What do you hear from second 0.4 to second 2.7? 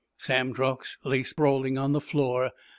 Truax lay sprawling on the floor.